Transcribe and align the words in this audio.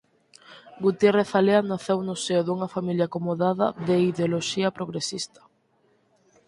Gutiérrez 0.83 1.29
Alea 1.39 1.61
naceu 1.69 1.99
no 2.07 2.15
seo 2.25 2.41
dunha 2.43 2.71
familia 2.75 3.05
acomodada 3.07 3.67
de 3.87 3.95
ideoloxía 4.11 4.73
progresista. 4.77 5.41